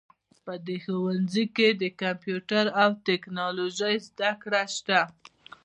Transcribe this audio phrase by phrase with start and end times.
[0.45, 4.99] په دې ښوونځي کې د کمپیوټر او ټکنالوژۍ زده کړه شته